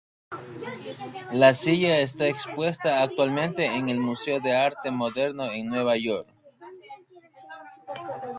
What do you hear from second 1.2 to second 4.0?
La silla está expuesta actualmente en el